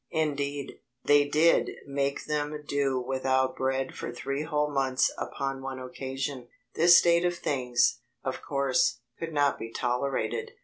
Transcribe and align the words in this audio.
Indeed, 0.09 0.79
they 1.05 1.25
did 1.27 1.73
make 1.85 2.25
them 2.25 2.63
do 2.67 2.99
without 2.99 3.55
bread 3.55 3.93
for 3.93 4.11
three 4.11 4.41
whole 4.41 4.71
months 4.71 5.11
upon 5.15 5.61
one 5.61 5.77
occasion. 5.77 6.47
This 6.73 6.97
state 6.97 7.23
of 7.23 7.35
things, 7.37 7.99
of 8.23 8.41
course, 8.41 9.01
could 9.19 9.31
not 9.31 9.59
be 9.59 9.69
tolerated. 9.71 10.53